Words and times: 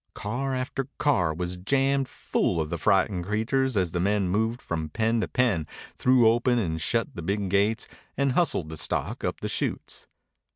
Car 0.15 0.55
after 0.55 0.85
car 0.97 1.31
was 1.31 1.57
jammed 1.57 2.07
full 2.07 2.59
of 2.59 2.71
the 2.71 2.79
frightened 2.79 3.23
creatures 3.25 3.77
as 3.77 3.91
the 3.91 3.99
men 3.99 4.29
moved 4.29 4.59
from 4.59 4.89
pen 4.89 5.21
to 5.21 5.27
pen, 5.27 5.67
threw 5.95 6.27
open 6.27 6.57
and 6.57 6.81
shut 6.81 7.13
the 7.13 7.21
big 7.21 7.49
gates, 7.49 7.87
and 8.17 8.31
hustled 8.31 8.69
the 8.69 8.77
stock 8.77 9.23
up 9.23 9.41
the 9.41 9.47
chutes. 9.47 10.07